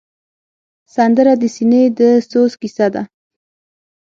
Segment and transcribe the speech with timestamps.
[0.95, 1.99] سندره د سینې د
[2.29, 3.03] سوز کیسه ده